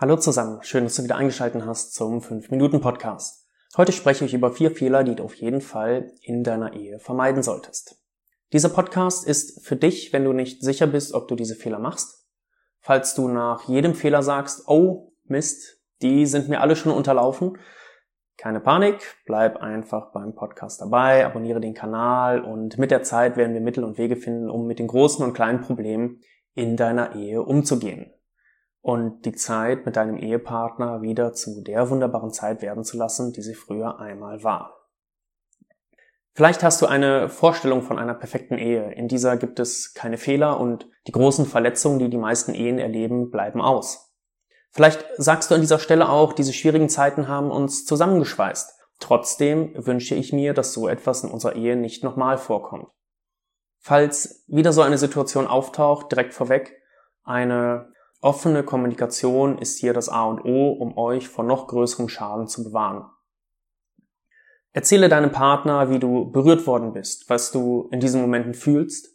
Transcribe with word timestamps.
Hallo 0.00 0.14
zusammen, 0.14 0.62
schön, 0.62 0.84
dass 0.84 0.94
du 0.94 1.02
wieder 1.02 1.16
eingeschaltet 1.16 1.66
hast 1.66 1.92
zum 1.92 2.20
5-Minuten-Podcast. 2.20 3.48
Heute 3.76 3.90
spreche 3.90 4.24
ich 4.24 4.32
über 4.32 4.52
vier 4.52 4.70
Fehler, 4.70 5.02
die 5.02 5.16
du 5.16 5.24
auf 5.24 5.34
jeden 5.34 5.60
Fall 5.60 6.12
in 6.22 6.44
deiner 6.44 6.74
Ehe 6.74 7.00
vermeiden 7.00 7.42
solltest. 7.42 8.00
Dieser 8.52 8.68
Podcast 8.68 9.26
ist 9.26 9.66
für 9.66 9.74
dich, 9.74 10.12
wenn 10.12 10.22
du 10.22 10.32
nicht 10.32 10.62
sicher 10.62 10.86
bist, 10.86 11.14
ob 11.14 11.26
du 11.26 11.34
diese 11.34 11.56
Fehler 11.56 11.80
machst. 11.80 12.28
Falls 12.78 13.16
du 13.16 13.26
nach 13.26 13.68
jedem 13.68 13.96
Fehler 13.96 14.22
sagst, 14.22 14.68
oh 14.68 15.10
Mist, 15.24 15.82
die 16.00 16.26
sind 16.26 16.48
mir 16.48 16.60
alle 16.60 16.76
schon 16.76 16.92
unterlaufen, 16.92 17.58
keine 18.36 18.60
Panik, 18.60 19.16
bleib 19.26 19.56
einfach 19.56 20.12
beim 20.12 20.32
Podcast 20.32 20.80
dabei, 20.80 21.26
abonniere 21.26 21.58
den 21.58 21.74
Kanal 21.74 22.44
und 22.44 22.78
mit 22.78 22.92
der 22.92 23.02
Zeit 23.02 23.36
werden 23.36 23.52
wir 23.52 23.60
Mittel 23.60 23.82
und 23.82 23.98
Wege 23.98 24.14
finden, 24.14 24.48
um 24.48 24.68
mit 24.68 24.78
den 24.78 24.86
großen 24.86 25.24
und 25.24 25.32
kleinen 25.32 25.60
Problemen 25.60 26.20
in 26.54 26.76
deiner 26.76 27.16
Ehe 27.16 27.42
umzugehen 27.42 28.12
und 28.80 29.24
die 29.24 29.32
Zeit 29.32 29.86
mit 29.86 29.96
deinem 29.96 30.16
Ehepartner 30.16 31.02
wieder 31.02 31.32
zu 31.32 31.62
der 31.62 31.90
wunderbaren 31.90 32.30
Zeit 32.30 32.62
werden 32.62 32.84
zu 32.84 32.96
lassen, 32.96 33.32
die 33.32 33.42
sie 33.42 33.54
früher 33.54 33.98
einmal 33.98 34.42
war. 34.42 34.78
Vielleicht 36.34 36.62
hast 36.62 36.80
du 36.80 36.86
eine 36.86 37.28
Vorstellung 37.28 37.82
von 37.82 37.98
einer 37.98 38.14
perfekten 38.14 38.58
Ehe. 38.58 38.92
In 38.92 39.08
dieser 39.08 39.36
gibt 39.36 39.58
es 39.58 39.92
keine 39.92 40.18
Fehler 40.18 40.60
und 40.60 40.88
die 41.08 41.12
großen 41.12 41.46
Verletzungen, 41.46 41.98
die 41.98 42.08
die 42.08 42.16
meisten 42.16 42.54
Ehen 42.54 42.78
erleben, 42.78 43.30
bleiben 43.30 43.60
aus. 43.60 44.14
Vielleicht 44.70 45.04
sagst 45.16 45.50
du 45.50 45.56
an 45.56 45.60
dieser 45.60 45.80
Stelle 45.80 46.08
auch, 46.08 46.32
diese 46.32 46.52
schwierigen 46.52 46.88
Zeiten 46.88 47.26
haben 47.26 47.50
uns 47.50 47.84
zusammengeschweißt. 47.86 48.72
Trotzdem 49.00 49.72
wünsche 49.74 50.14
ich 50.14 50.32
mir, 50.32 50.54
dass 50.54 50.72
so 50.72 50.86
etwas 50.86 51.24
in 51.24 51.30
unserer 51.30 51.56
Ehe 51.56 51.74
nicht 51.74 52.04
nochmal 52.04 52.38
vorkommt. 52.38 52.86
Falls 53.80 54.44
wieder 54.46 54.72
so 54.72 54.82
eine 54.82 54.98
Situation 54.98 55.46
auftaucht, 55.46 56.12
direkt 56.12 56.34
vorweg, 56.34 56.80
eine 57.24 57.92
Offene 58.20 58.64
Kommunikation 58.64 59.58
ist 59.58 59.78
hier 59.78 59.92
das 59.92 60.08
A 60.08 60.24
und 60.24 60.44
O, 60.44 60.72
um 60.72 60.98
euch 60.98 61.28
vor 61.28 61.44
noch 61.44 61.68
größerem 61.68 62.08
Schaden 62.08 62.48
zu 62.48 62.64
bewahren. 62.64 63.08
Erzähle 64.72 65.08
deinem 65.08 65.30
Partner, 65.30 65.88
wie 65.90 66.00
du 66.00 66.30
berührt 66.30 66.66
worden 66.66 66.92
bist, 66.92 67.30
was 67.30 67.52
du 67.52 67.88
in 67.92 68.00
diesen 68.00 68.20
Momenten 68.20 68.54
fühlst 68.54 69.08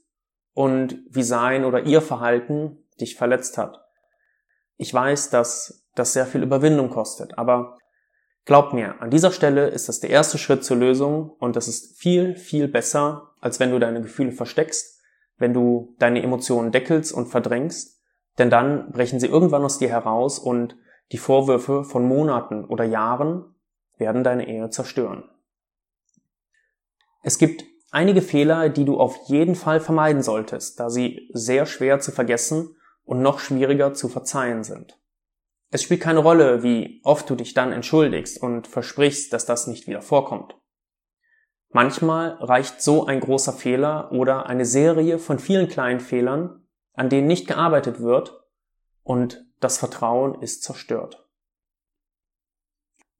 und 0.54 1.00
wie 1.10 1.24
sein 1.24 1.66
oder 1.66 1.82
ihr 1.84 2.02
Verhalten 2.02 2.86
dich 3.00 3.16
verletzt 3.16 3.58
hat. 3.58 3.84
Ich 4.78 4.94
weiß, 4.94 5.30
dass 5.30 5.86
das 5.96 6.14
sehr 6.14 6.26
viel 6.26 6.42
Überwindung 6.42 6.90
kostet, 6.90 7.38
aber 7.38 7.78
glaub 8.46 8.74
mir, 8.74 9.02
an 9.02 9.10
dieser 9.10 9.32
Stelle 9.32 9.68
ist 9.68 9.90
das 9.90 10.00
der 10.00 10.12
erste 10.12 10.38
Schritt 10.38 10.64
zur 10.64 10.78
Lösung 10.78 11.30
und 11.40 11.56
das 11.56 11.68
ist 11.68 11.98
viel, 12.00 12.36
viel 12.36 12.70
besser, 12.70 13.34
als 13.42 13.60
wenn 13.60 13.72
du 13.72 13.80
deine 13.80 14.02
Gefühle 14.02 14.32
versteckst, 14.32 15.02
wenn 15.38 15.54
du 15.54 15.94
deine 16.00 16.24
Emotionen 16.24 16.72
deckelst 16.72 17.12
und 17.12 17.28
verdrängst 17.28 18.03
denn 18.38 18.50
dann 18.50 18.92
brechen 18.92 19.20
sie 19.20 19.28
irgendwann 19.28 19.64
aus 19.64 19.78
dir 19.78 19.90
heraus 19.90 20.40
und 20.40 20.76
die 21.12 21.18
Vorwürfe 21.18 21.84
von 21.84 22.08
Monaten 22.08 22.66
oder 22.66 22.84
Jahren 22.84 23.56
werden 23.98 24.24
deine 24.24 24.48
Ehe 24.48 24.70
zerstören. 24.70 25.30
Es 27.22 27.38
gibt 27.38 27.64
einige 27.92 28.22
Fehler, 28.22 28.70
die 28.70 28.86
du 28.86 29.00
auf 29.00 29.16
jeden 29.28 29.56
Fall 29.56 29.80
vermeiden 29.80 30.24
solltest, 30.24 30.80
da 30.80 30.90
sie 30.90 31.30
sehr 31.34 31.66
schwer 31.66 32.00
zu 32.00 32.12
vergessen 32.12 32.76
und 33.06 33.22
noch 33.22 33.40
schwieriger 33.40 33.94
zu 33.94 34.10
verzeihen 34.10 34.64
sind. 34.64 35.00
Es 35.70 35.84
spielt 35.84 36.02
keine 36.02 36.20
Rolle, 36.20 36.64
wie 36.64 37.02
oft 37.04 37.30
du 37.30 37.36
dich 37.36 37.54
dann 37.54 37.72
entschuldigst 37.72 38.42
und 38.42 38.68
versprichst, 38.68 39.34
dass 39.34 39.46
das 39.46 39.68
nicht 39.68 39.88
wieder 39.88 40.02
vorkommt. 40.02 40.56
Manchmal 41.70 42.38
reicht 42.40 42.82
so 42.82 43.06
ein 43.06 43.20
großer 43.20 43.54
Fehler 43.54 44.12
oder 44.12 44.46
eine 44.46 44.66
Serie 44.66 45.18
von 45.18 45.40
vielen 45.40 45.68
kleinen 45.68 46.00
Fehlern, 46.00 46.63
an 46.94 47.10
denen 47.10 47.28
nicht 47.28 47.48
gearbeitet 47.48 48.00
wird 48.00 48.44
und 49.04 49.46
das 49.60 49.78
Vertrauen 49.78 50.42
ist 50.42 50.64
zerstört. 50.64 51.28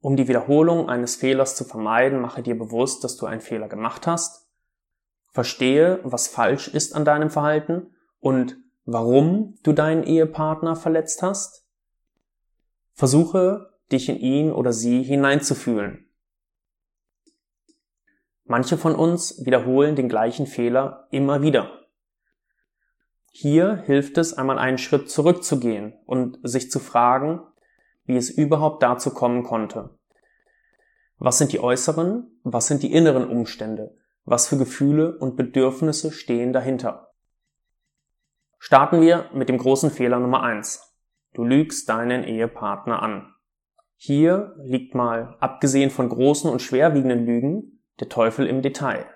Um 0.00 0.16
die 0.16 0.28
Wiederholung 0.28 0.88
eines 0.88 1.16
Fehlers 1.16 1.56
zu 1.56 1.64
vermeiden, 1.64 2.20
mache 2.20 2.42
dir 2.42 2.58
bewusst, 2.58 3.04
dass 3.04 3.16
du 3.16 3.26
einen 3.26 3.40
Fehler 3.40 3.68
gemacht 3.68 4.06
hast, 4.06 4.50
verstehe, 5.28 6.00
was 6.02 6.28
falsch 6.28 6.68
ist 6.68 6.94
an 6.94 7.04
deinem 7.04 7.30
Verhalten 7.30 7.94
und 8.20 8.56
warum 8.84 9.58
du 9.62 9.72
deinen 9.72 10.04
Ehepartner 10.04 10.76
verletzt 10.76 11.22
hast, 11.22 11.66
versuche, 12.92 13.72
dich 13.90 14.08
in 14.08 14.18
ihn 14.18 14.52
oder 14.52 14.72
sie 14.72 15.02
hineinzufühlen. 15.02 16.10
Manche 18.44 18.76
von 18.76 18.94
uns 18.94 19.44
wiederholen 19.44 19.96
den 19.96 20.08
gleichen 20.08 20.46
Fehler 20.46 21.08
immer 21.10 21.40
wieder. 21.40 21.83
Hier 23.36 23.82
hilft 23.84 24.16
es, 24.16 24.32
einmal 24.32 24.60
einen 24.60 24.78
Schritt 24.78 25.10
zurückzugehen 25.10 25.94
und 26.06 26.38
sich 26.44 26.70
zu 26.70 26.78
fragen, 26.78 27.40
wie 28.04 28.14
es 28.14 28.30
überhaupt 28.30 28.80
dazu 28.80 29.12
kommen 29.12 29.42
konnte. 29.42 29.98
Was 31.18 31.38
sind 31.38 31.52
die 31.52 31.58
äußeren, 31.58 32.38
was 32.44 32.68
sind 32.68 32.84
die 32.84 32.92
inneren 32.92 33.28
Umstände, 33.28 33.96
was 34.24 34.46
für 34.46 34.56
Gefühle 34.56 35.18
und 35.18 35.34
Bedürfnisse 35.34 36.12
stehen 36.12 36.52
dahinter. 36.52 37.10
Starten 38.60 39.00
wir 39.00 39.28
mit 39.34 39.48
dem 39.48 39.58
großen 39.58 39.90
Fehler 39.90 40.20
Nummer 40.20 40.44
eins: 40.44 40.94
Du 41.32 41.42
lügst 41.42 41.88
deinen 41.88 42.22
Ehepartner 42.22 43.02
an. 43.02 43.34
Hier 43.96 44.54
liegt 44.62 44.94
mal, 44.94 45.36
abgesehen 45.40 45.90
von 45.90 46.08
großen 46.08 46.48
und 46.48 46.62
schwerwiegenden 46.62 47.26
Lügen, 47.26 47.82
der 47.98 48.08
Teufel 48.08 48.46
im 48.46 48.62
Detail. 48.62 49.06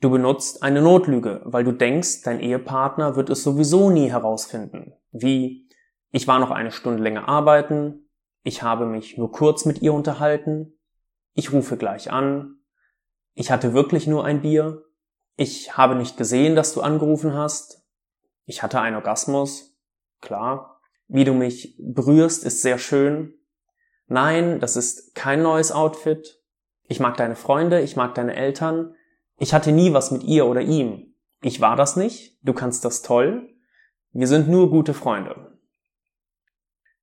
Du 0.00 0.10
benutzt 0.10 0.62
eine 0.62 0.82
Notlüge, 0.82 1.40
weil 1.44 1.64
du 1.64 1.72
denkst, 1.72 2.22
dein 2.22 2.40
Ehepartner 2.40 3.16
wird 3.16 3.30
es 3.30 3.42
sowieso 3.42 3.90
nie 3.90 4.10
herausfinden. 4.10 4.92
Wie, 5.10 5.68
ich 6.10 6.28
war 6.28 6.38
noch 6.38 6.50
eine 6.50 6.70
Stunde 6.70 7.02
länger 7.02 7.28
arbeiten, 7.28 8.08
ich 8.42 8.62
habe 8.62 8.86
mich 8.86 9.16
nur 9.16 9.32
kurz 9.32 9.64
mit 9.64 9.82
ihr 9.82 9.94
unterhalten, 9.94 10.78
ich 11.32 11.52
rufe 11.52 11.76
gleich 11.76 12.12
an, 12.12 12.58
ich 13.34 13.50
hatte 13.50 13.72
wirklich 13.74 14.06
nur 14.06 14.24
ein 14.24 14.42
Bier, 14.42 14.84
ich 15.36 15.76
habe 15.76 15.94
nicht 15.94 16.16
gesehen, 16.16 16.56
dass 16.56 16.74
du 16.74 16.80
angerufen 16.80 17.34
hast, 17.34 17.82
ich 18.44 18.62
hatte 18.62 18.80
einen 18.80 18.96
Orgasmus, 18.96 19.76
klar, 20.20 20.80
wie 21.08 21.24
du 21.24 21.32
mich 21.32 21.76
berührst, 21.78 22.44
ist 22.44 22.62
sehr 22.62 22.78
schön, 22.78 23.34
nein, 24.06 24.60
das 24.60 24.76
ist 24.76 25.14
kein 25.14 25.42
neues 25.42 25.72
Outfit, 25.72 26.42
ich 26.84 27.00
mag 27.00 27.16
deine 27.16 27.36
Freunde, 27.36 27.80
ich 27.80 27.96
mag 27.96 28.14
deine 28.14 28.36
Eltern, 28.36 28.94
ich 29.38 29.52
hatte 29.52 29.72
nie 29.72 29.92
was 29.92 30.10
mit 30.10 30.24
ihr 30.24 30.46
oder 30.46 30.60
ihm. 30.60 31.14
Ich 31.42 31.60
war 31.60 31.76
das 31.76 31.96
nicht, 31.96 32.38
du 32.42 32.52
kannst 32.52 32.84
das 32.84 33.02
toll. 33.02 33.54
Wir 34.12 34.26
sind 34.26 34.48
nur 34.48 34.70
gute 34.70 34.94
Freunde. 34.94 35.58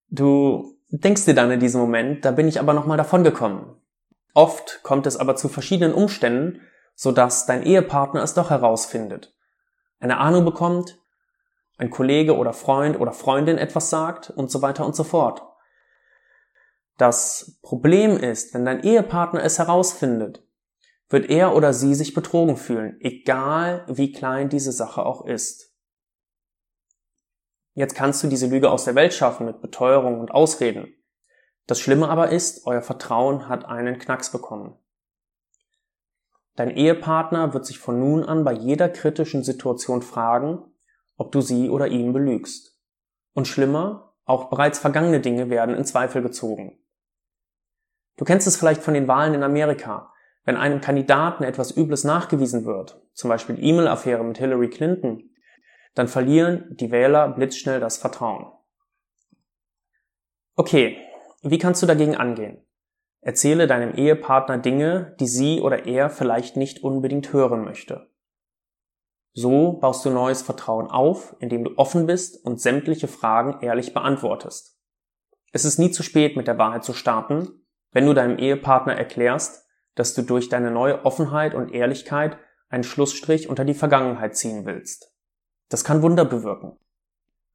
Du 0.10 0.78
denkst 0.90 1.26
dir 1.26 1.36
dann 1.36 1.52
in 1.52 1.60
diesem 1.60 1.82
Moment, 1.82 2.26
da 2.26 2.32
bin 2.32 2.48
ich 2.48 2.60
aber 2.60 2.74
nochmal 2.74 2.98
davon 2.98 3.24
gekommen. 3.24 3.80
Oft 4.34 4.82
kommt 4.84 5.06
es 5.06 5.18
aber 5.18 5.36
zu 5.36 5.48
verschiedenen 5.48 5.94
Umständen, 5.94 6.62
sodass 6.96 7.46
dein 7.46 7.64
Ehepartner 7.64 8.24
es 8.24 8.34
doch 8.34 8.50
herausfindet. 8.50 9.36
Eine 10.00 10.18
Ahnung 10.18 10.46
bekommt, 10.46 11.00
ein 11.78 11.90
Kollege 11.90 12.38
oder 12.38 12.54
Freund 12.54 13.00
oder 13.00 13.12
Freundin 13.12 13.58
etwas 13.58 13.90
sagt 13.90 14.30
und 14.30 14.52
so 14.52 14.62
weiter 14.62 14.86
und 14.86 14.96
so 14.96 15.04
fort. 15.04 15.44
Das 16.98 17.60
Problem 17.62 18.18
ist, 18.18 18.54
wenn 18.54 18.66
dein 18.66 18.84
Ehepartner 18.84 19.44
es 19.44 19.58
herausfindet, 19.58 20.44
wird 21.14 21.30
er 21.30 21.56
oder 21.56 21.74
sie 21.74 21.94
sich 21.94 22.16
betrogen 22.16 22.58
fühlen, 22.58 22.98
egal 23.00 23.86
wie 23.88 24.12
klein 24.12 24.50
diese 24.50 24.72
Sache 24.72 25.06
auch 25.06 25.26
ist. 25.26 25.72
Jetzt 27.76 27.94
kannst 27.94 28.24
du 28.24 28.28
diese 28.28 28.48
Lüge 28.48 28.72
aus 28.72 28.86
der 28.86 28.96
Welt 28.96 29.14
schaffen 29.14 29.46
mit 29.46 29.62
Beteuerung 29.62 30.20
und 30.20 30.32
Ausreden. 30.32 30.92
Das 31.68 31.80
Schlimme 31.80 32.10
aber 32.10 32.30
ist, 32.30 32.66
euer 32.66 32.82
Vertrauen 32.82 33.48
hat 33.48 33.64
einen 33.64 34.00
Knacks 34.00 34.32
bekommen. 34.32 34.76
Dein 36.56 36.72
Ehepartner 36.72 37.54
wird 37.54 37.68
sich 37.68 37.78
von 37.78 38.00
nun 38.00 38.24
an 38.24 38.44
bei 38.44 38.54
jeder 38.54 38.90
kritischen 38.90 39.44
Situation 39.44 40.02
fragen, 40.02 40.66
ob 41.16 41.32
du 41.32 41.42
sie 41.42 41.70
oder 41.70 41.88
ihn 41.88 42.12
belügst. 42.12 42.76
Und 43.34 43.48
schlimmer, 43.48 44.16
auch 44.26 44.50
bereits 44.50 44.80
vergangene 44.80 45.20
Dinge 45.20 45.52
werden 45.52 45.76
in 45.76 45.86
Zweifel 45.86 46.24
gezogen. 46.24 46.80
Du 48.18 48.26
kennst 48.26 48.48
es 48.48 48.58
vielleicht 48.58 48.82
von 48.82 48.96
den 48.96 49.08
Wahlen 49.08 49.36
in 49.36 49.44
Amerika. 49.44 50.12
Wenn 50.46 50.58
einem 50.58 50.82
Kandidaten 50.82 51.44
etwas 51.44 51.72
Übles 51.72 52.04
nachgewiesen 52.04 52.66
wird, 52.66 53.02
zum 53.14 53.30
Beispiel 53.30 53.58
E-Mail-Affäre 53.60 54.24
mit 54.24 54.38
Hillary 54.38 54.70
Clinton, 54.70 55.30
dann 55.96 56.08
verlieren 56.08 56.66
die 56.72 56.92
Wähler 56.92 57.30
blitzschnell 57.30 57.80
das 57.80 57.98
Vertrauen. 57.98 58.52
Okay, 60.56 60.98
wie 61.42 61.58
kannst 61.58 61.82
du 61.82 61.86
dagegen 61.86 62.16
angehen? 62.16 62.66
Erzähle 63.22 63.68
deinem 63.68 63.96
Ehepartner 63.96 64.58
Dinge, 64.58 65.16
die 65.20 65.28
sie 65.28 65.62
oder 65.62 65.86
er 65.86 66.10
vielleicht 66.10 66.58
nicht 66.58 66.84
unbedingt 66.84 67.32
hören 67.32 67.64
möchte. 67.64 68.10
So 69.32 69.74
baust 69.74 70.06
du 70.06 70.10
neues 70.10 70.42
Vertrauen 70.42 70.88
auf, 70.88 71.36
indem 71.40 71.64
du 71.64 71.72
offen 71.78 72.06
bist 72.06 72.46
und 72.46 72.60
sämtliche 72.62 73.08
Fragen 73.08 73.62
ehrlich 73.62 73.94
beantwortest. 73.94 74.78
Es 75.54 75.66
ist 75.66 75.80
nie 75.80 75.90
zu 75.90 76.04
spät, 76.04 76.36
mit 76.36 76.48
der 76.48 76.58
Wahrheit 76.58 76.84
zu 76.84 76.94
starten, 76.94 77.66
wenn 77.92 78.06
du 78.06 78.14
deinem 78.14 78.38
Ehepartner 78.38 78.96
erklärst, 78.96 79.66
dass 79.96 80.14
du 80.14 80.22
durch 80.22 80.50
deine 80.50 80.72
neue 80.72 81.06
Offenheit 81.06 81.54
und 81.54 81.72
Ehrlichkeit 81.72 82.38
einen 82.70 82.84
Schlussstrich 82.84 83.50
unter 83.50 83.66
die 83.66 83.74
Vergangenheit 83.74 84.36
ziehen 84.36 84.66
willst. 84.66 85.14
Das 85.70 85.84
kann 85.84 86.02
Wunder 86.02 86.26
bewirken. 86.26 86.78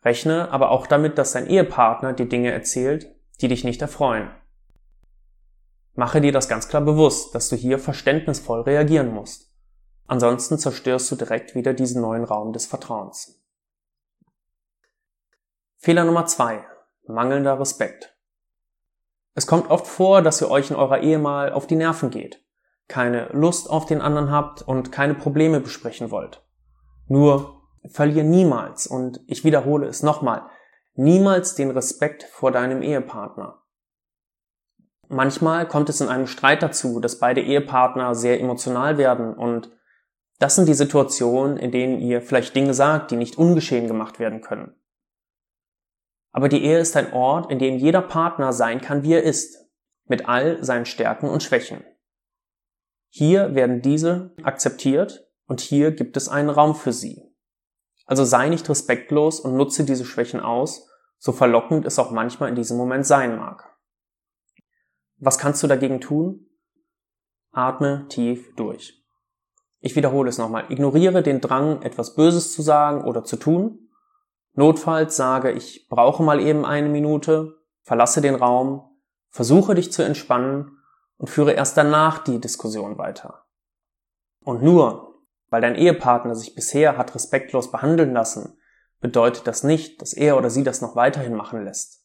Rechne 0.04 0.50
aber 0.52 0.70
auch 0.70 0.86
damit, 0.86 1.18
dass 1.18 1.32
dein 1.32 1.48
Ehepartner 1.48 2.12
dir 2.12 2.28
Dinge 2.28 2.52
erzählt, 2.52 3.14
die 3.40 3.48
dich 3.48 3.64
nicht 3.64 3.82
erfreuen. 3.82 4.30
Mache 5.94 6.20
dir 6.20 6.30
das 6.30 6.48
ganz 6.48 6.68
klar 6.68 6.82
bewusst, 6.82 7.34
dass 7.34 7.48
du 7.48 7.56
hier 7.56 7.78
verständnisvoll 7.78 8.60
reagieren 8.60 9.12
musst. 9.12 9.52
Ansonsten 10.06 10.58
zerstörst 10.58 11.10
du 11.10 11.16
direkt 11.16 11.54
wieder 11.54 11.74
diesen 11.74 12.00
neuen 12.00 12.24
Raum 12.24 12.52
des 12.52 12.66
Vertrauens. 12.66 13.42
Fehler 15.76 16.04
Nummer 16.04 16.26
zwei: 16.26 16.64
Mangelnder 17.06 17.58
Respekt. 17.58 18.16
Es 19.38 19.46
kommt 19.46 19.70
oft 19.70 19.86
vor, 19.86 20.20
dass 20.20 20.40
ihr 20.40 20.50
euch 20.50 20.70
in 20.70 20.74
eurer 20.76 20.98
Ehe 20.98 21.16
mal 21.16 21.52
auf 21.52 21.68
die 21.68 21.76
Nerven 21.76 22.10
geht, 22.10 22.44
keine 22.88 23.28
Lust 23.28 23.70
auf 23.70 23.86
den 23.86 24.00
anderen 24.00 24.32
habt 24.32 24.62
und 24.62 24.90
keine 24.90 25.14
Probleme 25.14 25.60
besprechen 25.60 26.10
wollt. 26.10 26.44
Nur 27.06 27.62
verlier 27.88 28.24
niemals, 28.24 28.88
und 28.88 29.20
ich 29.28 29.44
wiederhole 29.44 29.86
es 29.86 30.02
nochmal, 30.02 30.42
niemals 30.94 31.54
den 31.54 31.70
Respekt 31.70 32.24
vor 32.24 32.50
deinem 32.50 32.82
Ehepartner. 32.82 33.62
Manchmal 35.06 35.68
kommt 35.68 35.88
es 35.88 36.00
in 36.00 36.08
einem 36.08 36.26
Streit 36.26 36.60
dazu, 36.60 36.98
dass 36.98 37.20
beide 37.20 37.40
Ehepartner 37.40 38.16
sehr 38.16 38.40
emotional 38.40 38.98
werden 38.98 39.34
und 39.34 39.70
das 40.40 40.56
sind 40.56 40.68
die 40.68 40.74
Situationen, 40.74 41.58
in 41.58 41.70
denen 41.70 42.00
ihr 42.00 42.22
vielleicht 42.22 42.56
Dinge 42.56 42.74
sagt, 42.74 43.12
die 43.12 43.16
nicht 43.16 43.38
ungeschehen 43.38 43.86
gemacht 43.86 44.18
werden 44.18 44.40
können. 44.40 44.74
Aber 46.30 46.48
die 46.48 46.62
Ehe 46.62 46.78
ist 46.78 46.96
ein 46.96 47.12
Ort, 47.12 47.50
in 47.50 47.58
dem 47.58 47.78
jeder 47.78 48.02
Partner 48.02 48.52
sein 48.52 48.80
kann, 48.80 49.02
wie 49.02 49.14
er 49.14 49.22
ist, 49.22 49.66
mit 50.06 50.28
all 50.28 50.62
seinen 50.62 50.86
Stärken 50.86 51.28
und 51.28 51.42
Schwächen. 51.42 51.84
Hier 53.08 53.54
werden 53.54 53.82
diese 53.82 54.34
akzeptiert 54.42 55.26
und 55.46 55.60
hier 55.60 55.92
gibt 55.92 56.16
es 56.16 56.28
einen 56.28 56.50
Raum 56.50 56.74
für 56.74 56.92
sie. 56.92 57.22
Also 58.04 58.24
sei 58.24 58.48
nicht 58.48 58.68
respektlos 58.68 59.40
und 59.40 59.56
nutze 59.56 59.84
diese 59.84 60.04
Schwächen 60.04 60.40
aus, 60.40 60.88
so 61.18 61.32
verlockend 61.32 61.84
es 61.84 61.98
auch 61.98 62.10
manchmal 62.10 62.48
in 62.48 62.54
diesem 62.54 62.76
Moment 62.76 63.06
sein 63.06 63.36
mag. 63.36 63.76
Was 65.16 65.38
kannst 65.38 65.62
du 65.62 65.66
dagegen 65.66 66.00
tun? 66.00 66.46
Atme 67.50 68.06
tief 68.08 68.54
durch. 68.54 69.02
Ich 69.80 69.96
wiederhole 69.96 70.28
es 70.28 70.38
nochmal. 70.38 70.70
Ignoriere 70.70 71.22
den 71.22 71.40
Drang, 71.40 71.82
etwas 71.82 72.14
Böses 72.14 72.52
zu 72.52 72.62
sagen 72.62 73.04
oder 73.04 73.24
zu 73.24 73.36
tun. 73.36 73.87
Notfalls 74.58 75.14
sage, 75.14 75.52
ich 75.52 75.86
brauche 75.88 76.20
mal 76.20 76.40
eben 76.40 76.64
eine 76.64 76.88
Minute, 76.88 77.60
verlasse 77.84 78.20
den 78.20 78.34
Raum, 78.34 78.90
versuche 79.30 79.76
dich 79.76 79.92
zu 79.92 80.02
entspannen 80.02 80.80
und 81.16 81.30
führe 81.30 81.52
erst 81.52 81.76
danach 81.76 82.24
die 82.24 82.40
Diskussion 82.40 82.98
weiter. 82.98 83.44
Und 84.40 84.60
nur, 84.60 85.22
weil 85.48 85.60
dein 85.60 85.76
Ehepartner 85.76 86.34
sich 86.34 86.56
bisher 86.56 86.98
hat 86.98 87.14
respektlos 87.14 87.70
behandeln 87.70 88.12
lassen, 88.12 88.58
bedeutet 88.98 89.46
das 89.46 89.62
nicht, 89.62 90.02
dass 90.02 90.12
er 90.12 90.36
oder 90.36 90.50
sie 90.50 90.64
das 90.64 90.80
noch 90.80 90.96
weiterhin 90.96 91.36
machen 91.36 91.62
lässt. 91.62 92.04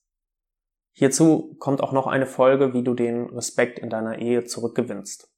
Hierzu 0.92 1.56
kommt 1.58 1.82
auch 1.82 1.92
noch 1.92 2.06
eine 2.06 2.28
Folge, 2.28 2.76
wie 2.76 2.84
du 2.84 2.94
den 2.94 3.32
Respekt 3.32 3.80
in 3.80 3.90
deiner 3.90 4.20
Ehe 4.20 4.44
zurückgewinnst. 4.44 5.33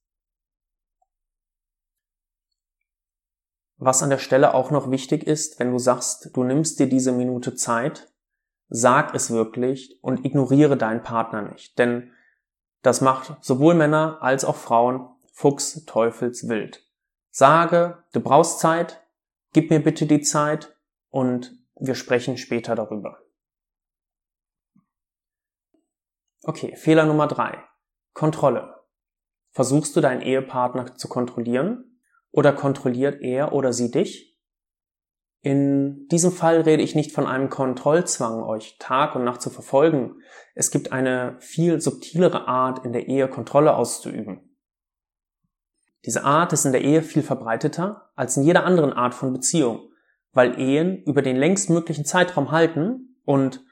Was 3.86 4.02
an 4.02 4.10
der 4.10 4.18
Stelle 4.18 4.56
auch 4.56 4.72
noch 4.72 4.90
wichtig 4.90 5.28
ist, 5.28 5.60
wenn 5.60 5.72
du 5.72 5.78
sagst, 5.78 6.36
du 6.36 6.44
nimmst 6.44 6.80
dir 6.80 6.90
diese 6.90 7.12
Minute 7.12 7.54
Zeit, 7.54 8.12
sag 8.68 9.14
es 9.14 9.30
wirklich 9.30 10.00
und 10.02 10.26
ignoriere 10.26 10.76
deinen 10.76 11.04
Partner 11.04 11.44
nicht, 11.44 11.78
denn 11.78 12.12
das 12.82 13.02
macht 13.02 13.46
sowohl 13.46 13.76
Männer 13.76 14.24
als 14.24 14.44
auch 14.44 14.56
Frauen 14.56 15.08
Fuchs 15.32 15.86
Teufels 15.86 16.50
wild. 16.50 16.84
Sage, 17.30 18.04
du 18.12 18.22
brauchst 18.22 18.58
Zeit, 18.58 19.06
gib 19.54 19.70
mir 19.70 19.84
bitte 19.84 20.08
die 20.08 20.22
Zeit 20.22 20.76
und 21.12 21.56
wir 21.76 21.94
sprechen 21.94 22.38
später 22.38 22.74
darüber. 22.74 23.20
Okay, 26.42 26.76
Fehler 26.76 27.06
Nummer 27.06 27.28
drei. 27.28 27.64
Kontrolle. 28.16 28.84
Versuchst 29.52 29.96
du 29.96 30.02
deinen 30.02 30.22
Ehepartner 30.22 30.98
zu 30.98 31.08
kontrollieren 31.08 31.95
oder 32.36 32.52
kontrolliert 32.52 33.22
er 33.22 33.54
oder 33.54 33.72
sie 33.72 33.92
dich? 33.92 34.38
In 35.42 36.08
diesem 36.10 36.32
Fall 36.32 36.62
rede 36.62 36.84
ich 36.84 36.96
nicht 36.96 37.12
von 37.12 37.26
einem 37.28 37.50
Kontrollzwang, 37.50 38.44
euch 38.44 38.78
Tag 38.78 39.16
und 39.16 39.24
Nacht 39.24 39.42
zu 39.42 39.50
verfolgen. 39.50 40.16
Es 40.54 40.70
gibt 40.70 40.92
eine 40.92 41.38
viel 41.40 41.80
subtilere 41.80 42.48
Art, 42.48 42.84
in 42.84 42.94
der 42.94 43.08
Ehe 43.08 43.30
Kontrolle 43.30 43.76
auszuüben. 43.76 44.58
Diese 46.06 46.24
Art 46.24 46.52
ist 46.52 46.66
in 46.66 46.72
der 46.72 46.82
Ehe 46.82 47.02
viel 47.02 47.24
verbreiteter 47.24 48.12
als 48.16 48.38
in 48.38 48.44
jeder 48.44 48.66
anderen 48.66 48.92
Art 48.92 49.14
von 49.14 49.32
Beziehung, 49.32 49.92
weil 50.34 50.60
Ehen 50.60 51.04
über 51.04 51.22
den 51.22 51.38
längstmöglichen 51.38 52.06
Zeitraum 52.06 52.52
halten 52.52 53.16
und 53.24 53.64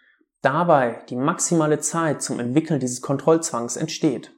dabei 0.41 1.03
die 1.09 1.15
maximale 1.15 1.79
Zeit 1.79 2.21
zum 2.21 2.39
Entwickeln 2.39 2.79
dieses 2.79 3.01
Kontrollzwangs 3.01 3.75
entsteht. 3.75 4.32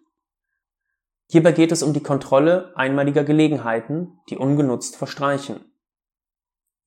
Hierbei 1.27 1.51
geht 1.51 1.71
es 1.71 1.81
um 1.81 1.93
die 1.93 2.03
Kontrolle 2.03 2.71
einmaliger 2.75 3.23
Gelegenheiten, 3.23 4.19
die 4.29 4.37
ungenutzt 4.37 4.95
verstreichen. 4.95 5.65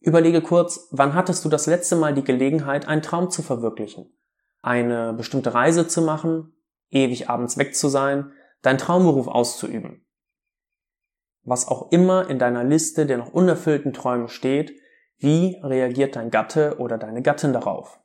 Überlege 0.01 0.43
kurz, 0.43 0.89
wann 0.93 1.15
hattest 1.15 1.45
du 1.45 1.49
das 1.49 1.67
letzte 1.67 1.97
Mal 1.97 2.15
die 2.15 2.23
Gelegenheit, 2.23 2.87
einen 2.87 3.03
Traum 3.03 3.31
zu 3.31 3.43
verwirklichen? 3.43 4.17
Eine 4.63 5.13
bestimmte 5.13 5.55
Reise 5.55 5.89
zu 5.89 6.03
machen, 6.03 6.55
ewig 6.91 7.29
abends 7.29 7.59
weg 7.59 7.75
zu 7.75 7.89
sein, 7.89 8.33
deinen 8.63 8.79
Traumberuf 8.79 9.27
auszuüben. 9.27 10.07
Was 11.43 11.67
auch 11.67 11.91
immer 11.91 12.29
in 12.29 12.39
deiner 12.39 12.63
Liste 12.63 13.07
der 13.07 13.19
noch 13.19 13.33
unerfüllten 13.33 13.93
Träume 13.93 14.29
steht, 14.29 14.79
wie 15.17 15.59
reagiert 15.63 16.15
dein 16.15 16.31
Gatte 16.31 16.77
oder 16.79 16.97
deine 16.97 17.23
Gattin 17.23 17.53
darauf? 17.53 18.01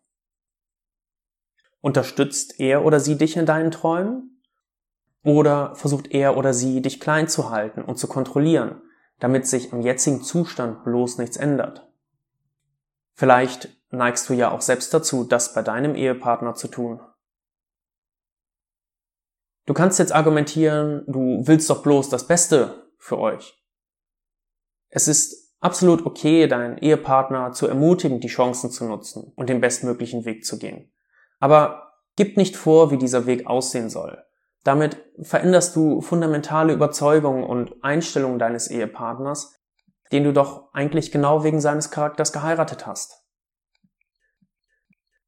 Unterstützt 1.80 2.59
er 2.59 2.85
oder 2.85 3.00
sie 3.00 3.18
dich 3.18 3.38
in 3.38 3.45
deinen 3.45 3.69
Träumen? 3.69 4.32
Oder 5.23 5.75
versucht 5.75 6.11
er 6.11 6.37
oder 6.37 6.53
sie 6.53 6.81
dich 6.81 6.99
klein 6.99 7.27
zu 7.27 7.49
halten 7.49 7.81
und 7.81 7.97
zu 7.97 8.07
kontrollieren, 8.07 8.81
damit 9.19 9.47
sich 9.47 9.71
am 9.71 9.81
jetzigen 9.81 10.21
Zustand 10.21 10.83
bloß 10.83 11.17
nichts 11.17 11.37
ändert? 11.37 11.89
Vielleicht 13.13 13.69
neigst 13.89 14.27
du 14.29 14.33
ja 14.33 14.51
auch 14.51 14.61
selbst 14.61 14.93
dazu, 14.93 15.23
das 15.23 15.53
bei 15.53 15.61
deinem 15.61 15.95
Ehepartner 15.95 16.55
zu 16.55 16.67
tun. 16.67 16.99
Du 19.65 19.73
kannst 19.73 19.99
jetzt 19.99 20.11
argumentieren, 20.11 21.05
du 21.07 21.41
willst 21.45 21.69
doch 21.69 21.83
bloß 21.83 22.09
das 22.09 22.27
Beste 22.27 22.89
für 22.97 23.17
euch. 23.17 23.63
Es 24.89 25.07
ist 25.07 25.53
absolut 25.61 26.05
okay, 26.05 26.47
deinen 26.47 26.77
Ehepartner 26.77 27.53
zu 27.53 27.67
ermutigen, 27.67 28.19
die 28.19 28.27
Chancen 28.27 28.71
zu 28.71 28.83
nutzen 28.83 29.31
und 29.35 29.47
den 29.47 29.61
bestmöglichen 29.61 30.25
Weg 30.25 30.43
zu 30.43 30.59
gehen. 30.59 30.91
Aber 31.39 31.93
gib 32.17 32.35
nicht 32.35 32.57
vor, 32.57 32.91
wie 32.91 32.97
dieser 32.97 33.25
Weg 33.25 33.47
aussehen 33.47 33.89
soll. 33.89 34.21
Damit 34.63 34.97
veränderst 35.21 35.75
du 35.75 36.01
fundamentale 36.01 36.73
Überzeugungen 36.73 37.43
und 37.43 37.83
Einstellungen 37.83 38.39
deines 38.39 38.69
Ehepartners, 38.69 39.59
den 40.11 40.23
du 40.23 40.31
doch 40.31 40.73
eigentlich 40.73 41.11
genau 41.11 41.43
wegen 41.43 41.59
seines 41.59 41.91
Charakters 41.91 42.31
geheiratet 42.31 42.87
hast. 42.87 43.23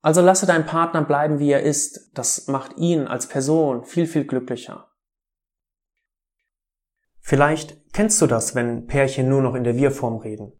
Also 0.01 0.21
lasse 0.21 0.45
deinen 0.45 0.67
Partner 0.67 1.03
bleiben, 1.03 1.39
wie 1.39 1.51
er 1.51 1.63
ist. 1.63 2.11
Das 2.13 2.47
macht 2.47 2.77
ihn 2.77 3.07
als 3.07 3.27
Person 3.27 3.83
viel, 3.83 4.05
viel 4.05 4.25
glücklicher. 4.25 4.87
Vielleicht 7.19 7.91
kennst 7.91 8.21
du 8.21 8.27
das, 8.27 8.53
wenn 8.53 8.85
Pärchen 8.85 9.27
nur 9.27 9.41
noch 9.41 9.55
in 9.55 9.63
der 9.63 9.75
Wir-Form 9.75 10.17
reden. 10.17 10.53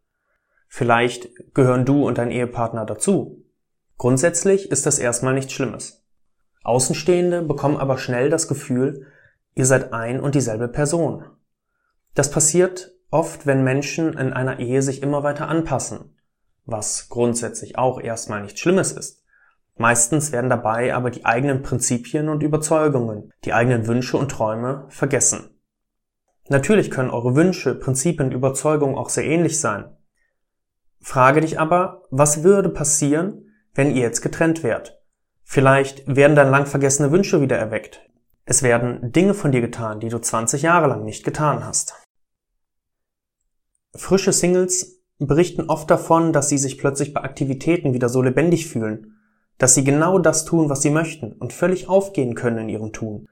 Vielleicht 0.66 1.54
gehören 1.54 1.84
du 1.84 2.04
und 2.06 2.18
dein 2.18 2.32
Ehepartner 2.32 2.84
dazu. 2.84 3.44
Grundsätzlich 3.98 4.72
ist 4.72 4.84
das 4.84 4.98
erstmal 4.98 5.32
nichts 5.32 5.52
Schlimmes. 5.52 6.05
Außenstehende 6.66 7.42
bekommen 7.42 7.76
aber 7.76 7.96
schnell 7.96 8.28
das 8.28 8.48
Gefühl, 8.48 9.06
ihr 9.54 9.66
seid 9.66 9.92
ein 9.92 10.18
und 10.18 10.34
dieselbe 10.34 10.66
Person. 10.66 11.24
Das 12.14 12.30
passiert 12.30 12.92
oft, 13.10 13.46
wenn 13.46 13.62
Menschen 13.62 14.14
in 14.14 14.32
einer 14.32 14.58
Ehe 14.58 14.82
sich 14.82 15.00
immer 15.00 15.22
weiter 15.22 15.48
anpassen, 15.48 16.16
was 16.64 17.08
grundsätzlich 17.08 17.78
auch 17.78 18.00
erstmal 18.00 18.42
nichts 18.42 18.58
Schlimmes 18.58 18.90
ist. 18.90 19.22
Meistens 19.76 20.32
werden 20.32 20.50
dabei 20.50 20.92
aber 20.92 21.10
die 21.10 21.24
eigenen 21.24 21.62
Prinzipien 21.62 22.28
und 22.28 22.42
Überzeugungen, 22.42 23.30
die 23.44 23.52
eigenen 23.52 23.86
Wünsche 23.86 24.16
und 24.16 24.30
Träume 24.30 24.86
vergessen. 24.88 25.60
Natürlich 26.48 26.90
können 26.90 27.10
eure 27.10 27.36
Wünsche, 27.36 27.76
Prinzipien 27.76 28.28
und 28.28 28.34
Überzeugungen 28.34 28.96
auch 28.96 29.10
sehr 29.10 29.24
ähnlich 29.24 29.60
sein. 29.60 29.96
Frage 31.00 31.42
dich 31.42 31.60
aber, 31.60 32.02
was 32.10 32.42
würde 32.42 32.70
passieren, 32.70 33.52
wenn 33.74 33.94
ihr 33.94 34.02
jetzt 34.02 34.22
getrennt 34.22 34.64
werdet. 34.64 35.00
Vielleicht 35.48 36.04
werden 36.08 36.34
dann 36.34 36.50
lang 36.50 36.66
vergessene 36.66 37.12
Wünsche 37.12 37.40
wieder 37.40 37.56
erweckt. 37.56 38.00
Es 38.44 38.64
werden 38.64 39.12
Dinge 39.12 39.32
von 39.32 39.52
dir 39.52 39.60
getan, 39.60 40.00
die 40.00 40.08
du 40.08 40.18
20 40.18 40.62
Jahre 40.62 40.88
lang 40.88 41.04
nicht 41.04 41.24
getan 41.24 41.64
hast. 41.64 41.94
Frische 43.94 44.32
Singles 44.32 45.04
berichten 45.18 45.70
oft 45.70 45.88
davon, 45.88 46.32
dass 46.32 46.48
sie 46.48 46.58
sich 46.58 46.78
plötzlich 46.78 47.14
bei 47.14 47.22
Aktivitäten 47.22 47.94
wieder 47.94 48.08
so 48.08 48.22
lebendig 48.22 48.66
fühlen, 48.66 49.18
dass 49.56 49.74
sie 49.74 49.84
genau 49.84 50.18
das 50.18 50.44
tun, 50.44 50.68
was 50.68 50.82
sie 50.82 50.90
möchten 50.90 51.32
und 51.32 51.52
völlig 51.52 51.88
aufgehen 51.88 52.34
können 52.34 52.58
in 52.58 52.68
ihrem 52.68 52.92
Tun. 52.92 53.28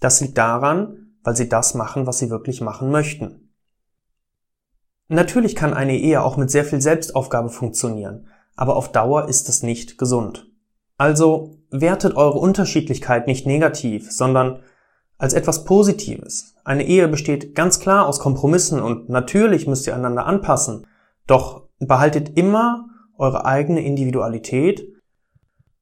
Das 0.00 0.22
liegt 0.22 0.38
daran, 0.38 1.12
weil 1.22 1.36
sie 1.36 1.48
das 1.48 1.74
machen, 1.74 2.06
was 2.06 2.18
sie 2.18 2.30
wirklich 2.30 2.62
machen 2.62 2.90
möchten. 2.90 3.52
Natürlich 5.08 5.54
kann 5.54 5.74
eine 5.74 5.96
Ehe 5.98 6.22
auch 6.22 6.38
mit 6.38 6.50
sehr 6.50 6.64
viel 6.64 6.80
Selbstaufgabe 6.80 7.50
funktionieren, 7.50 8.28
aber 8.56 8.76
auf 8.76 8.90
Dauer 8.90 9.28
ist 9.28 9.48
es 9.50 9.62
nicht 9.62 9.98
gesund. 9.98 10.47
Also 10.98 11.56
wertet 11.70 12.16
eure 12.16 12.38
Unterschiedlichkeit 12.38 13.26
nicht 13.26 13.46
negativ, 13.46 14.10
sondern 14.10 14.62
als 15.16 15.32
etwas 15.32 15.64
Positives. 15.64 16.54
Eine 16.64 16.86
Ehe 16.86 17.08
besteht 17.08 17.54
ganz 17.54 17.80
klar 17.80 18.06
aus 18.06 18.20
Kompromissen 18.20 18.82
und 18.82 19.08
natürlich 19.08 19.66
müsst 19.66 19.86
ihr 19.86 19.94
einander 19.94 20.26
anpassen, 20.26 20.86
doch 21.26 21.68
behaltet 21.78 22.36
immer 22.36 22.88
eure 23.16 23.44
eigene 23.44 23.80
Individualität 23.84 24.86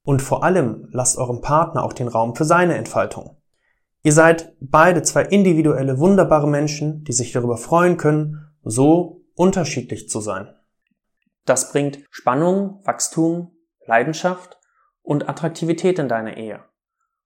und 0.03 0.23
vor 0.23 0.45
allem 0.45 0.89
lasst 0.93 1.19
eurem 1.19 1.41
Partner 1.41 1.83
auch 1.83 1.93
den 1.93 2.09
Raum 2.09 2.37
für 2.37 2.45
seine 2.45 2.77
Entfaltung. 2.77 3.37
Ihr 4.03 4.13
seid 4.13 4.55
beide 4.61 5.03
zwei 5.03 5.23
individuelle, 5.23 5.99
wunderbare 5.99 6.47
Menschen, 6.47 7.05
die 7.05 7.13
sich 7.13 7.33
darüber 7.33 7.57
freuen 7.57 7.97
können, 7.97 8.53
so 8.63 9.23
unterschiedlich 9.35 10.09
zu 10.09 10.21
sein. 10.21 10.55
Das 11.45 11.73
bringt 11.73 12.01
Spannung, 12.11 12.81
Wachstum, 12.85 13.51
Leidenschaft 13.85 14.56
und 15.07 15.29
Attraktivität 15.29 16.01
in 16.01 16.09
deine 16.09 16.37
Ehe. 16.37 16.65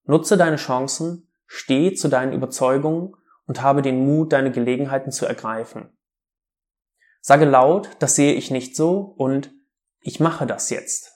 Nutze 0.05 0.37
deine 0.37 0.57
Chancen, 0.57 1.33
steh 1.47 1.95
zu 1.95 2.09
deinen 2.09 2.35
Überzeugungen 2.35 3.17
und 3.47 3.63
habe 3.63 3.81
den 3.81 4.05
Mut, 4.05 4.33
deine 4.33 4.53
Gelegenheiten 4.53 5.11
zu 5.11 5.25
ergreifen. 5.25 5.97
Sage 7.23 7.47
laut, 7.47 7.97
das 7.99 8.15
sehe 8.15 8.35
ich 8.35 8.51
nicht 8.51 8.77
so 8.77 8.99
und 9.01 9.51
ich 10.01 10.21
mache 10.21 10.47
das 10.47 10.69
jetzt. 10.71 11.13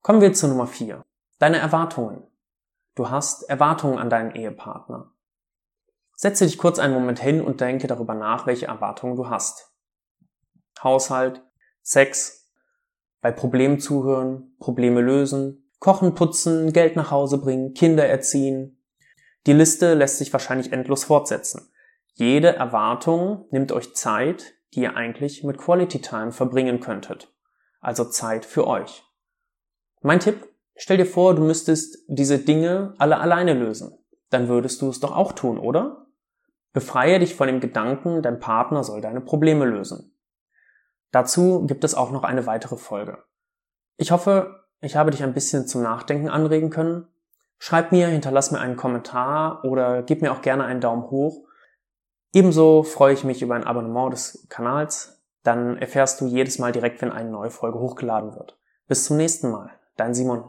Kommen 0.00 0.22
wir 0.22 0.32
zu 0.32 0.48
Nummer 0.48 0.66
4. 0.66 1.02
Deine 1.38 1.58
Erwartungen. 1.58 2.26
Du 2.94 3.10
hast 3.10 3.48
Erwartungen 3.48 3.98
an 3.98 4.10
deinen 4.10 4.34
Ehepartner. 4.34 5.12
Setze 6.16 6.46
dich 6.46 6.56
kurz 6.56 6.78
einen 6.78 6.94
Moment 6.94 7.20
hin 7.20 7.42
und 7.42 7.60
denke 7.60 7.86
darüber 7.86 8.14
nach, 8.14 8.46
welche 8.46 8.66
Erwartungen 8.66 9.16
du 9.16 9.28
hast. 9.28 9.70
Haushalt, 10.82 11.42
Sex, 11.82 12.41
bei 13.22 13.32
Problemen 13.32 13.80
zuhören, 13.80 14.54
Probleme 14.58 15.00
lösen, 15.00 15.70
kochen, 15.78 16.14
putzen, 16.14 16.74
Geld 16.74 16.96
nach 16.96 17.10
Hause 17.10 17.38
bringen, 17.38 17.72
Kinder 17.72 18.06
erziehen. 18.06 18.82
Die 19.46 19.54
Liste 19.54 19.94
lässt 19.94 20.18
sich 20.18 20.30
wahrscheinlich 20.34 20.72
endlos 20.72 21.04
fortsetzen. 21.04 21.72
Jede 22.12 22.54
Erwartung 22.54 23.46
nimmt 23.50 23.72
euch 23.72 23.94
Zeit, 23.94 24.52
die 24.74 24.82
ihr 24.82 24.96
eigentlich 24.96 25.42
mit 25.42 25.56
Quality 25.56 26.00
Time 26.02 26.32
verbringen 26.32 26.80
könntet. 26.80 27.32
Also 27.80 28.04
Zeit 28.04 28.44
für 28.44 28.66
euch. 28.66 29.02
Mein 30.02 30.20
Tipp, 30.20 30.52
Stell 30.74 30.96
dir 30.96 31.06
vor, 31.06 31.34
du 31.34 31.42
müsstest 31.42 31.98
diese 32.08 32.38
Dinge 32.38 32.94
alle 32.98 33.18
alleine 33.18 33.54
lösen. 33.54 33.98
Dann 34.30 34.48
würdest 34.48 34.82
du 34.82 34.88
es 34.88 35.00
doch 35.00 35.14
auch 35.14 35.32
tun, 35.32 35.58
oder? 35.58 36.06
Befreie 36.72 37.18
dich 37.18 37.34
von 37.34 37.46
dem 37.46 37.60
Gedanken, 37.60 38.22
dein 38.22 38.40
Partner 38.40 38.82
soll 38.82 39.02
deine 39.02 39.20
Probleme 39.20 39.66
lösen. 39.66 40.11
Dazu 41.12 41.64
gibt 41.66 41.84
es 41.84 41.94
auch 41.94 42.10
noch 42.10 42.24
eine 42.24 42.46
weitere 42.46 42.76
Folge. 42.76 43.18
Ich 43.96 44.10
hoffe, 44.10 44.64
ich 44.80 44.96
habe 44.96 45.12
dich 45.12 45.22
ein 45.22 45.34
bisschen 45.34 45.68
zum 45.68 45.82
Nachdenken 45.82 46.28
anregen 46.28 46.70
können. 46.70 47.06
Schreib 47.58 47.92
mir, 47.92 48.08
hinterlass 48.08 48.50
mir 48.50 48.58
einen 48.58 48.76
Kommentar 48.76 49.64
oder 49.64 50.02
gib 50.02 50.22
mir 50.22 50.32
auch 50.32 50.42
gerne 50.42 50.64
einen 50.64 50.80
Daumen 50.80 51.10
hoch. 51.10 51.46
Ebenso 52.32 52.82
freue 52.82 53.14
ich 53.14 53.22
mich 53.22 53.42
über 53.42 53.54
ein 53.54 53.64
Abonnement 53.64 54.12
des 54.12 54.46
Kanals. 54.48 55.22
Dann 55.44 55.76
erfährst 55.76 56.20
du 56.20 56.26
jedes 56.26 56.58
Mal 56.58 56.72
direkt, 56.72 57.02
wenn 57.02 57.12
eine 57.12 57.30
neue 57.30 57.50
Folge 57.50 57.78
hochgeladen 57.78 58.34
wird. 58.34 58.58
Bis 58.88 59.04
zum 59.04 59.16
nächsten 59.18 59.50
Mal. 59.50 59.70
Dein 59.96 60.14
Simon. 60.14 60.44